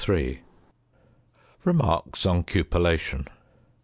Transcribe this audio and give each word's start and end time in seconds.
~Remarks 1.63 2.25
on 2.25 2.41
Cupellation. 2.43 3.27